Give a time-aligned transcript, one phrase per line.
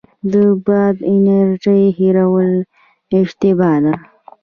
[0.31, 0.33] د
[0.65, 2.51] باد انرژۍ هیرول
[3.17, 3.93] اشتباه ده.